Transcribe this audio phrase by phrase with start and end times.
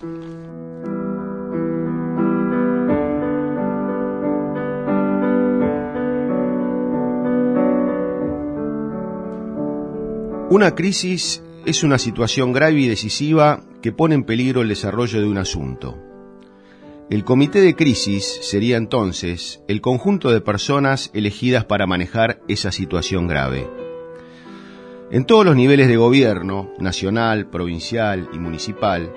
[0.00, 0.06] Una
[10.76, 15.36] crisis es una situación grave y decisiva que pone en peligro el desarrollo de un
[15.36, 15.98] asunto.
[17.10, 23.26] El comité de crisis sería entonces el conjunto de personas elegidas para manejar esa situación
[23.26, 23.68] grave.
[25.10, 29.12] En todos los niveles de gobierno, nacional, provincial y municipal,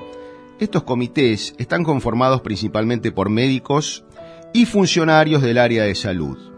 [0.62, 4.06] estos comités están conformados principalmente por médicos
[4.54, 6.52] y funcionarios del área de salud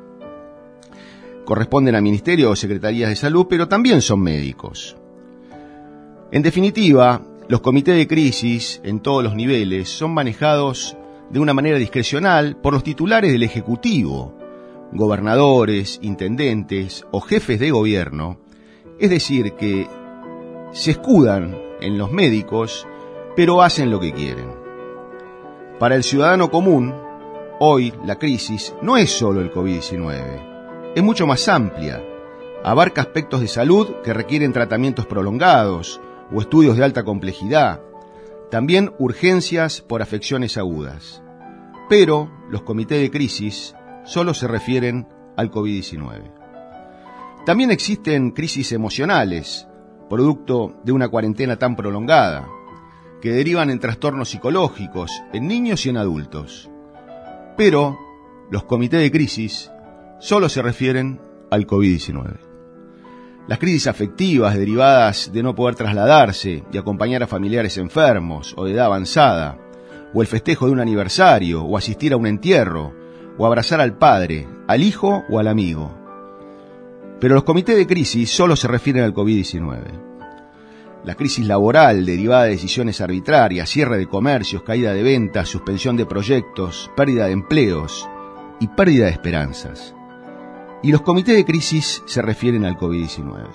[1.43, 4.95] corresponden a ministerios o secretarías de salud, pero también son médicos.
[6.31, 10.97] En definitiva, los comités de crisis en todos los niveles son manejados
[11.29, 14.37] de una manera discrecional por los titulares del Ejecutivo,
[14.91, 18.39] gobernadores, intendentes o jefes de gobierno,
[18.99, 19.87] es decir, que
[20.71, 22.87] se escudan en los médicos,
[23.35, 24.53] pero hacen lo que quieren.
[25.79, 26.93] Para el ciudadano común,
[27.59, 30.53] hoy la crisis no es solo el COVID-19
[30.95, 32.03] es mucho más amplia.
[32.63, 35.99] Abarca aspectos de salud que requieren tratamientos prolongados
[36.31, 37.81] o estudios de alta complejidad.
[38.51, 41.23] También urgencias por afecciones agudas.
[41.89, 46.31] Pero los comités de crisis solo se refieren al COVID-19.
[47.45, 49.67] También existen crisis emocionales,
[50.09, 52.47] producto de una cuarentena tan prolongada,
[53.23, 56.69] que derivan en trastornos psicológicos en niños y en adultos.
[57.55, 57.97] Pero
[58.51, 59.71] los comités de crisis
[60.19, 62.35] solo se refieren al COVID-19.
[63.47, 68.73] Las crisis afectivas derivadas de no poder trasladarse y acompañar a familiares enfermos o de
[68.73, 69.57] edad avanzada,
[70.13, 72.93] o el festejo de un aniversario, o asistir a un entierro,
[73.37, 75.97] o abrazar al padre, al hijo o al amigo.
[77.21, 80.12] Pero los comités de crisis solo se refieren al COVID-19.
[81.03, 86.05] La crisis laboral derivada de decisiones arbitrarias, cierre de comercios, caída de ventas, suspensión de
[86.05, 88.07] proyectos, pérdida de empleos
[88.61, 89.93] y pérdida de esperanzas.
[90.81, 93.49] Y los comités de crisis se refieren al COVID-19.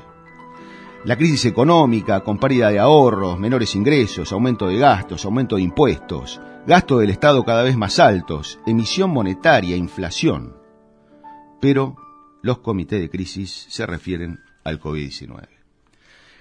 [1.05, 6.41] La crisis económica, con pérdida de ahorros, menores ingresos, aumento de gastos, aumento de impuestos,
[6.67, 10.55] gasto del Estado cada vez más altos, emisión monetaria, inflación.
[11.63, 11.97] Pero
[12.43, 15.58] los comités de crisis se refieren al COVID-19.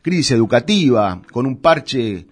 [0.02, 2.28] Crisis educativa, con un parche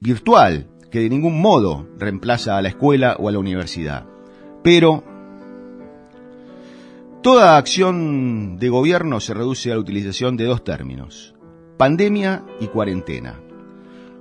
[0.00, 4.06] virtual que de ningún modo reemplaza a la escuela o a la universidad.
[4.62, 5.04] Pero
[7.26, 11.34] Toda acción de gobierno se reduce a la utilización de dos términos,
[11.76, 13.40] pandemia y cuarentena.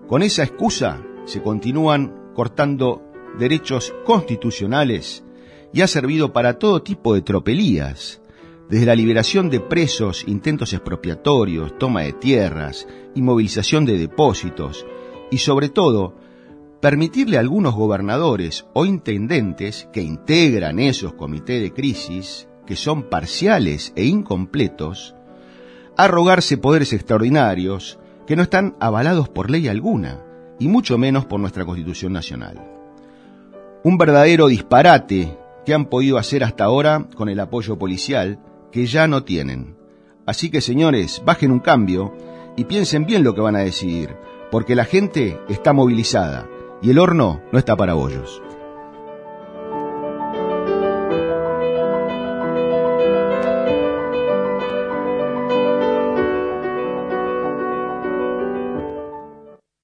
[0.08, 3.04] Con esa excusa se continúan cortando
[3.38, 5.24] derechos constitucionales
[5.72, 8.24] y ha servido para todo tipo de tropelías,
[8.70, 14.86] desde la liberación de presos, intentos expropiatorios, toma de tierras, inmovilización de depósitos
[15.30, 16.16] y sobre todo
[16.82, 23.94] permitirle a algunos gobernadores o intendentes que integran esos comités de crisis que son parciales
[23.96, 25.16] e incompletos,
[25.98, 30.22] arrogarse poderes extraordinarios que no están avalados por ley alguna,
[30.60, 32.60] y mucho menos por nuestra Constitución Nacional.
[33.84, 38.40] Un verdadero disparate que han podido hacer hasta ahora con el apoyo policial
[38.76, 39.78] que ya no tienen.
[40.26, 42.14] Así que señores, bajen un cambio
[42.58, 44.18] y piensen bien lo que van a decidir,
[44.52, 46.50] porque la gente está movilizada
[46.82, 48.42] y el horno no está para bollos.